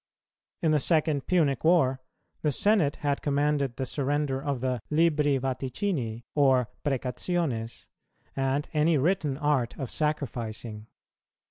[0.63, 2.01] In the second Punic war,
[2.41, 7.85] the senate had commanded the surrender of the libri vaticini or precationes,
[8.35, 10.87] and any written art of sacrificing.